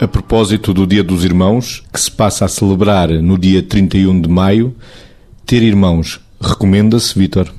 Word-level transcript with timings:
A 0.00 0.08
propósito 0.08 0.72
do 0.72 0.86
Dia 0.86 1.04
dos 1.04 1.26
Irmãos, 1.26 1.82
que 1.92 2.00
se 2.00 2.10
passa 2.10 2.46
a 2.46 2.48
celebrar 2.48 3.10
no 3.10 3.36
dia 3.36 3.62
31 3.62 4.22
de 4.22 4.30
maio, 4.30 4.74
ter 5.44 5.62
irmãos 5.62 6.18
recomenda-se, 6.40 7.18
Vítor? 7.18 7.52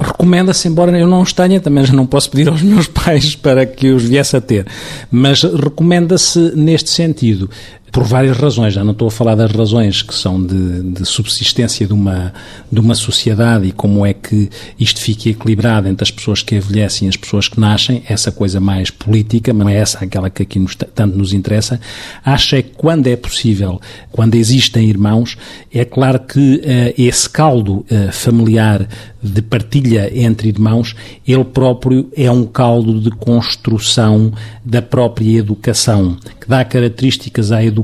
Recomenda-se, 0.00 0.68
embora 0.68 0.98
eu 0.98 1.06
não 1.06 1.20
os 1.20 1.34
tenha, 1.34 1.60
também 1.60 1.84
não 1.92 2.06
posso 2.06 2.30
pedir 2.30 2.48
aos 2.48 2.62
meus 2.62 2.86
pais 3.04 3.36
para 3.36 3.66
que 3.66 3.90
os 3.90 4.04
viesse 4.04 4.34
a 4.34 4.40
ter, 4.40 4.66
mas 5.10 5.42
recomenda-se 5.42 6.38
neste 6.56 6.88
sentido 6.88 7.50
por 7.92 8.04
várias 8.04 8.38
razões. 8.38 8.72
Já 8.72 8.82
não 8.82 8.92
estou 8.92 9.08
a 9.08 9.10
falar 9.10 9.34
das 9.34 9.52
razões 9.52 10.00
que 10.00 10.14
são 10.14 10.42
de, 10.42 10.82
de, 10.82 11.04
subsistência 11.04 11.86
de 11.86 11.92
uma, 11.92 12.32
de 12.70 12.80
uma 12.80 12.94
sociedade 12.94 13.68
e 13.68 13.72
como 13.72 14.04
é 14.06 14.14
que 14.14 14.48
isto 14.80 14.98
fica 14.98 15.28
equilibrado 15.28 15.86
entre 15.86 16.02
as 16.02 16.10
pessoas 16.10 16.42
que 16.42 16.56
envelhecem 16.56 17.06
e 17.06 17.08
as 17.10 17.16
pessoas 17.16 17.48
que 17.48 17.60
nascem, 17.60 18.02
essa 18.08 18.32
coisa 18.32 18.58
mais 18.58 18.90
política, 18.90 19.52
mas 19.52 19.68
é 19.68 19.76
essa 19.76 20.04
aquela 20.04 20.30
que 20.30 20.42
aqui 20.42 20.58
nos, 20.58 20.74
tanto 20.74 21.18
nos 21.18 21.34
interessa. 21.34 21.78
Acho 22.24 22.56
é 22.56 22.62
que 22.62 22.70
quando 22.70 23.06
é 23.08 23.14
possível, 23.14 23.78
quando 24.10 24.36
existem 24.36 24.88
irmãos, 24.88 25.36
é 25.72 25.84
claro 25.84 26.20
que 26.20 26.56
uh, 26.56 26.94
esse 26.96 27.28
caldo 27.28 27.84
uh, 27.90 28.10
familiar 28.10 28.88
de 29.22 29.42
partilha 29.42 30.10
entre 30.18 30.48
irmãos, 30.48 30.96
ele 31.28 31.44
próprio 31.44 32.10
é 32.16 32.30
um 32.30 32.44
caldo 32.44 33.00
de 33.00 33.10
construção 33.10 34.32
da 34.64 34.80
própria 34.80 35.38
educação, 35.38 36.16
que 36.40 36.48
dá 36.48 36.64
características 36.64 37.52
à 37.52 37.62
educação 37.62 37.81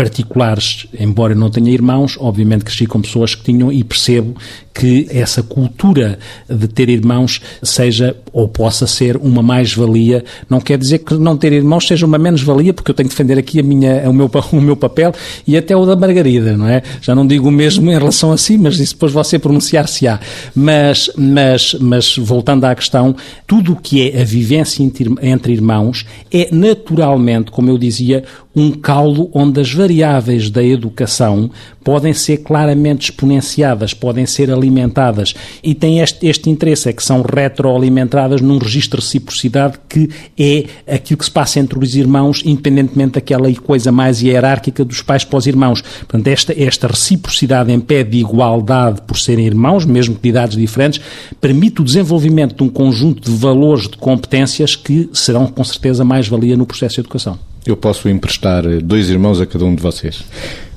particulares, 0.00 0.86
embora 0.98 1.34
eu 1.34 1.36
não 1.36 1.50
tenha 1.50 1.70
irmãos, 1.70 2.16
obviamente 2.18 2.64
cresci 2.64 2.86
com 2.86 3.02
pessoas 3.02 3.34
que 3.34 3.44
tinham 3.44 3.70
e 3.70 3.84
percebo 3.84 4.34
que 4.72 5.06
essa 5.10 5.42
cultura 5.42 6.18
de 6.48 6.66
ter 6.68 6.88
irmãos 6.88 7.42
seja 7.62 8.16
ou 8.32 8.48
possa 8.48 8.86
ser 8.86 9.18
uma 9.18 9.42
mais-valia. 9.42 10.24
Não 10.48 10.58
quer 10.58 10.78
dizer 10.78 11.00
que 11.00 11.12
não 11.14 11.36
ter 11.36 11.52
irmãos 11.52 11.86
seja 11.86 12.06
uma 12.06 12.16
menos-valia, 12.16 12.72
porque 12.72 12.90
eu 12.90 12.94
tenho 12.94 13.10
que 13.10 13.14
defender 13.14 13.38
aqui 13.38 13.60
a 13.60 13.62
minha, 13.62 14.08
o, 14.08 14.12
meu, 14.14 14.30
o 14.52 14.60
meu 14.60 14.74
papel 14.74 15.12
e 15.46 15.54
até 15.54 15.76
o 15.76 15.84
da 15.84 15.94
Margarida, 15.94 16.56
não 16.56 16.66
é? 16.66 16.82
Já 17.02 17.14
não 17.14 17.26
digo 17.26 17.48
o 17.48 17.52
mesmo 17.52 17.90
em 17.90 17.94
relação 17.94 18.32
a 18.32 18.38
si, 18.38 18.56
mas 18.56 18.80
isso 18.80 18.94
depois 18.94 19.12
você 19.12 19.38
pronunciar-se-á. 19.38 20.18
Mas, 20.54 21.10
mas, 21.14 21.74
mas, 21.78 22.16
voltando 22.16 22.64
à 22.64 22.74
questão, 22.74 23.14
tudo 23.46 23.72
o 23.72 23.76
que 23.76 24.08
é 24.08 24.22
a 24.22 24.24
vivência 24.24 24.82
entre 24.82 25.52
irmãos 25.52 26.06
é 26.32 26.48
naturalmente, 26.50 27.50
como 27.50 27.68
eu 27.68 27.76
dizia, 27.76 28.24
um 28.54 28.72
caldo 28.72 29.30
onde 29.32 29.60
as 29.60 29.72
variáveis 29.72 30.50
da 30.50 30.62
educação 30.62 31.50
podem 31.84 32.12
ser 32.12 32.38
claramente 32.38 33.10
exponenciadas, 33.10 33.94
podem 33.94 34.26
ser 34.26 34.50
alimentadas 34.50 35.34
e 35.62 35.74
têm 35.74 36.00
este, 36.00 36.26
este 36.26 36.50
interesse, 36.50 36.88
é 36.88 36.92
que 36.92 37.02
são 37.02 37.22
retroalimentadas 37.22 38.40
num 38.40 38.58
registro 38.58 39.00
de 39.00 39.06
reciprocidade 39.06 39.78
que 39.88 40.10
é 40.38 40.94
aquilo 40.94 41.18
que 41.18 41.24
se 41.24 41.30
passa 41.30 41.60
entre 41.60 41.78
os 41.78 41.94
irmãos, 41.94 42.42
independentemente 42.44 43.12
daquela 43.12 43.52
coisa 43.54 43.92
mais 43.92 44.20
hierárquica 44.20 44.84
dos 44.84 45.00
pais 45.00 45.24
para 45.24 45.38
os 45.38 45.46
irmãos. 45.46 45.80
Portanto, 45.80 46.26
esta, 46.26 46.52
esta 46.60 46.88
reciprocidade 46.88 47.72
em 47.72 47.80
pé 47.80 48.02
de 48.02 48.18
igualdade 48.18 49.00
por 49.02 49.18
serem 49.18 49.46
irmãos, 49.46 49.84
mesmo 49.84 50.18
de 50.20 50.28
idades 50.28 50.56
diferentes, 50.56 51.00
permite 51.40 51.80
o 51.80 51.84
desenvolvimento 51.84 52.56
de 52.56 52.62
um 52.62 52.68
conjunto 52.68 53.30
de 53.30 53.36
valores, 53.36 53.88
de 53.88 53.96
competências 53.96 54.74
que 54.74 55.08
serão 55.12 55.46
com 55.46 55.64
certeza 55.64 56.04
mais-valia 56.04 56.56
no 56.56 56.66
processo 56.66 56.96
de 56.96 57.00
educação. 57.00 57.38
Eu 57.66 57.76
posso 57.76 58.08
emprestar 58.08 58.62
dois 58.82 59.10
irmãos 59.10 59.40
a 59.40 59.46
cada 59.46 59.64
um 59.64 59.74
de 59.74 59.82
vocês. 59.82 60.24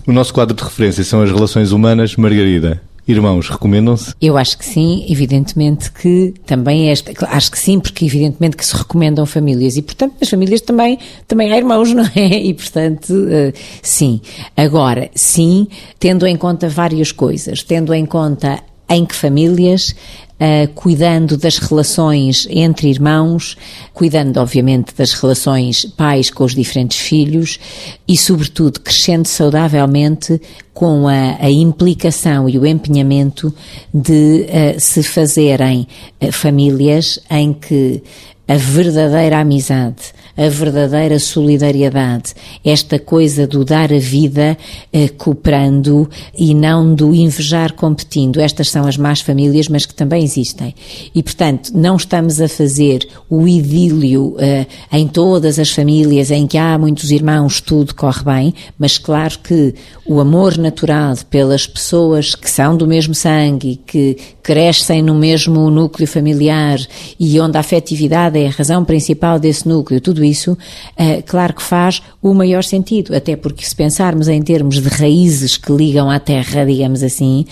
O 0.05 0.11
nosso 0.11 0.33
quadro 0.33 0.55
de 0.55 0.63
referência 0.63 1.03
são 1.03 1.21
as 1.21 1.31
relações 1.31 1.71
humanas. 1.71 2.15
Margarida, 2.15 2.81
Irmãos, 3.05 3.49
recomendam-se? 3.49 4.13
Eu 4.21 4.37
acho 4.37 4.57
que 4.57 4.65
sim, 4.65 5.05
evidentemente 5.09 5.91
que 5.91 6.33
também 6.45 6.87
é 6.87 6.91
esta, 6.93 7.11
acho 7.27 7.51
que 7.51 7.59
sim, 7.59 7.77
porque 7.77 8.05
evidentemente 8.05 8.55
que 8.55 8.65
se 8.65 8.73
recomendam 8.73 9.25
famílias 9.25 9.75
e 9.75 9.81
portanto 9.81 10.15
nas 10.21 10.29
famílias 10.29 10.61
também, 10.61 10.97
também 11.27 11.51
há 11.51 11.57
irmãos, 11.57 11.91
não 11.93 12.09
é? 12.15 12.37
E 12.37 12.53
portanto, 12.53 13.09
uh, 13.09 13.53
sim. 13.81 14.21
Agora, 14.55 15.09
sim, 15.13 15.67
tendo 15.99 16.25
em 16.25 16.37
conta 16.37 16.69
várias 16.69 17.11
coisas, 17.11 17.61
tendo 17.61 17.93
em 17.93 18.05
conta 18.05 18.63
em 18.95 19.05
que 19.05 19.15
famílias, 19.15 19.95
uh, 20.33 20.67
cuidando 20.73 21.37
das 21.37 21.57
relações 21.57 22.47
entre 22.49 22.89
irmãos, 22.89 23.57
cuidando, 23.93 24.37
obviamente, 24.37 24.93
das 24.95 25.13
relações 25.13 25.85
pais 25.85 26.29
com 26.29 26.43
os 26.43 26.53
diferentes 26.53 26.97
filhos 26.97 27.59
e, 28.07 28.17
sobretudo, 28.17 28.79
crescendo 28.79 29.27
saudavelmente 29.27 30.39
com 30.73 31.07
a, 31.07 31.37
a 31.39 31.49
implicação 31.49 32.49
e 32.49 32.57
o 32.57 32.65
empenhamento 32.65 33.53
de 33.93 34.45
uh, 34.47 34.79
se 34.79 35.03
fazerem 35.03 35.87
uh, 36.21 36.31
famílias 36.31 37.19
em 37.29 37.53
que 37.53 38.03
a 38.47 38.55
verdadeira 38.55 39.39
amizade, 39.39 40.13
a 40.35 40.49
verdadeira 40.49 41.17
solidariedade, 41.19 42.33
esta 42.65 42.99
coisa 42.99 43.47
do 43.47 43.63
dar 43.63 43.93
a 43.93 43.99
vida 43.99 44.57
eh, 44.91 45.07
cooperando 45.07 46.09
e 46.37 46.53
não 46.53 46.93
do 46.93 47.13
invejar 47.13 47.73
competindo. 47.73 48.41
Estas 48.41 48.69
são 48.69 48.85
as 48.85 48.97
más 48.97 49.21
famílias, 49.21 49.67
mas 49.69 49.85
que 49.85 49.93
também 49.93 50.23
existem. 50.23 50.73
E, 51.13 51.23
portanto, 51.23 51.71
não 51.73 51.95
estamos 51.95 52.41
a 52.41 52.49
fazer 52.49 53.07
o 53.29 53.47
idílio 53.47 54.35
eh, 54.39 54.65
em 54.91 55.07
todas 55.07 55.57
as 55.57 55.69
famílias 55.69 56.31
em 56.31 56.45
que 56.45 56.57
há 56.57 56.77
muitos 56.77 57.11
irmãos, 57.11 57.61
tudo 57.61 57.95
corre 57.95 58.23
bem, 58.23 58.53
mas 58.77 58.97
claro 58.97 59.39
que 59.39 59.73
o 60.05 60.19
amor 60.19 60.57
natural 60.57 60.93
pelas 61.29 61.65
pessoas 61.67 62.35
que 62.35 62.49
são 62.49 62.75
do 62.75 62.87
mesmo 62.87 63.13
sangue, 63.13 63.79
que 63.85 64.17
crescem 64.41 65.01
no 65.01 65.15
mesmo 65.15 65.69
núcleo 65.69 66.07
familiar 66.07 66.79
e 67.19 67.39
onde 67.39 67.57
a 67.57 67.61
afetividade 67.61 68.37
é 68.37 68.42
a 68.45 68.49
razão 68.49 68.83
principal 68.83 69.39
desse 69.39 69.67
núcleo, 69.67 70.01
tudo 70.01 70.23
isso, 70.23 70.53
uh, 70.53 71.23
claro 71.25 71.53
que 71.53 71.63
faz 71.63 72.01
o 72.21 72.33
maior 72.33 72.63
sentido, 72.63 73.15
até 73.15 73.35
porque 73.35 73.65
se 73.65 73.75
pensarmos 73.75 74.27
em 74.27 74.41
termos 74.41 74.81
de 74.81 74.89
raízes 74.89 75.57
que 75.57 75.71
ligam 75.71 76.09
à 76.09 76.19
terra, 76.19 76.65
digamos 76.65 77.03
assim, 77.03 77.45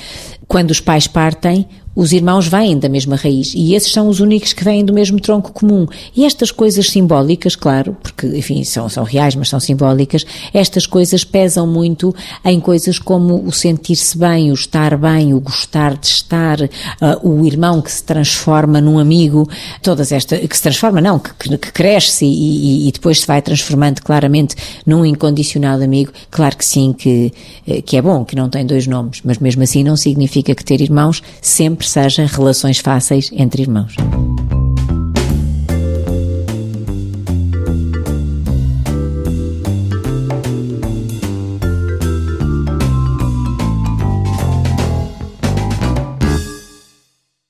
quando 0.48 0.72
os 0.72 0.80
pais 0.80 1.08
partem, 1.08 1.68
os 1.96 2.14
irmãos 2.14 2.48
vêm 2.48 2.78
da 2.78 2.88
mesma 2.88 3.16
raiz 3.16 3.54
e 3.54 3.76
esses 3.76 3.92
são 3.92 4.08
os 4.08 4.20
únicos 4.20 4.54
que 4.54 4.64
vêm 4.64 4.84
do 4.84 4.94
mesmo 4.94 5.20
tronco 5.20 5.52
comum. 5.52 5.86
E 6.16 6.26
estas 6.26 6.52
coisas 6.52 6.90
simbólicas, 6.90 7.56
claro, 7.56 7.96
porque, 8.02 8.28
enfim, 8.28 8.64
são, 8.64 8.88
são 8.88 9.04
reais, 9.04 9.36
mas 9.36 9.50
são 9.50 9.60
simbólicas, 9.60 10.26
estas 10.54 10.86
coisas 10.86 11.24
pesam 11.24 11.68
muito 11.68 12.16
em 12.46 12.60
coisas 12.60 12.98
como 12.98 13.46
o 13.46 13.52
sentir-se 13.52 14.18
bem, 14.18 14.52
o 14.52 14.54
estar 14.54 14.98
bem, 14.98 15.34
o 15.34 15.40
gostar 15.40 15.98
de 15.98 16.08
estar, 16.08 16.62
uh, 16.62 16.70
o 17.30 17.46
irmão 17.46 17.82
que 17.82 17.92
se 17.92 18.04
transforma 18.04 18.80
num 18.80 18.98
amigo, 18.98 19.50
todas 19.82 20.12
estas, 20.12 20.40
que 20.40 20.56
se 20.56 20.64
transforma, 20.64 21.02
não, 21.02 21.20
que, 21.20 21.58
que 21.58 21.72
cresce 21.72 22.26
e, 22.26 22.86
e, 22.86 22.88
e, 22.88 22.92
depois 22.92 23.22
se 23.22 23.28
vai 23.28 23.42
transformando 23.42 24.02
claramente 24.02 24.56
num 24.86 25.06
incondicional 25.06 25.82
amigo. 25.82 26.12
Claro 26.30 26.56
que 26.56 26.66
sim, 26.66 26.94
que, 26.94 27.34
eh, 27.68 27.82
que 27.82 27.98
é 27.98 28.02
bom, 28.02 28.24
que 28.24 28.36
não 28.36 28.50
tem 28.50 28.66
dois 28.66 28.88
nomes, 28.88 29.22
mas 29.24 29.38
mesmo 29.38 29.64
assim 29.64 29.84
não 29.84 29.98
significa 29.98 30.56
que 30.56 30.64
ter 30.64 30.82
irmãos 30.82 31.22
sempre 31.42 31.81
sempre 31.82 31.88
seja 31.88 32.26
relações 32.26 32.80
fáceis 32.80 33.30
entre 33.34 33.64
irmãos. 33.64 33.96